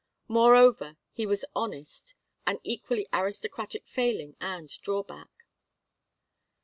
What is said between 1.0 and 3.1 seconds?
he was honest; an equally